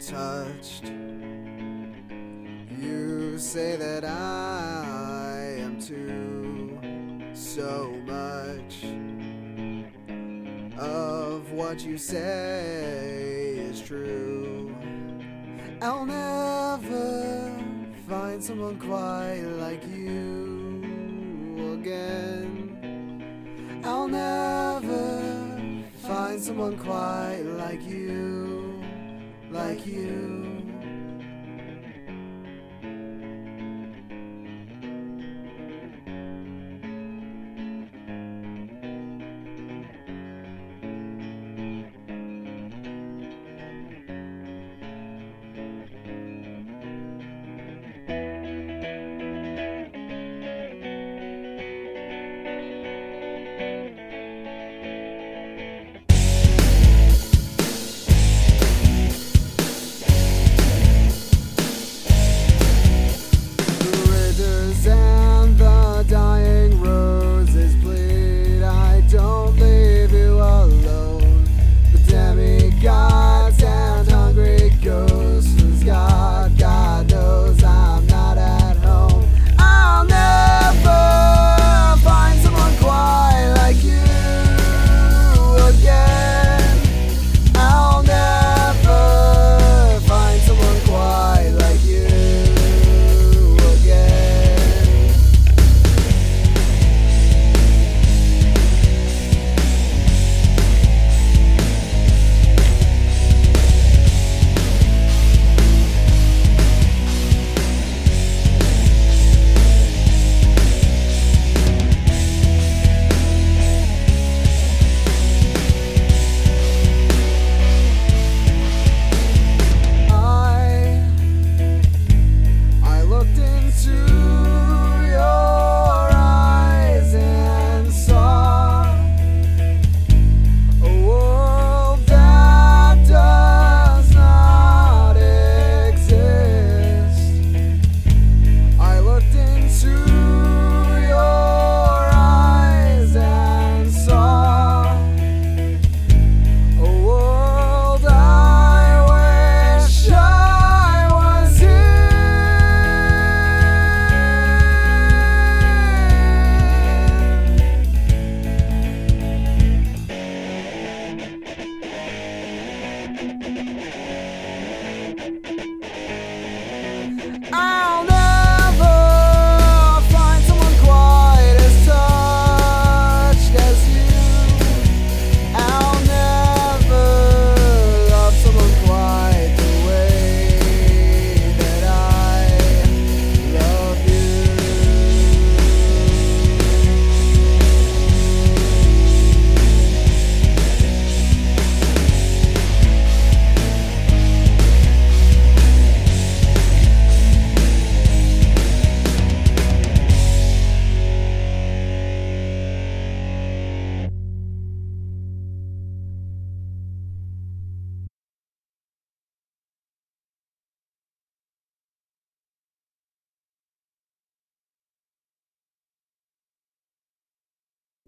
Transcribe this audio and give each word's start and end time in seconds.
touched. 0.00 0.84
You 2.80 3.38
say 3.38 3.76
that 3.76 4.04
I 4.04 5.56
am 5.58 5.78
too 5.78 6.78
so 7.34 7.92
much 8.06 8.84
of 10.78 11.52
what 11.52 11.84
you 11.84 11.98
say 11.98 13.56
is 13.58 13.82
true. 13.82 14.74
I'll 15.82 16.06
never 16.06 17.54
find 18.08 18.42
someone 18.42 18.78
quite 18.78 19.42
like 19.58 19.86
you 19.86 21.78
again. 21.78 22.56
I'll 23.84 24.08
never 24.08 25.20
find 25.98 26.40
someone 26.40 26.78
quite 26.78 27.42
like 27.58 27.82
you, 27.86 28.09
you. 29.86 30.29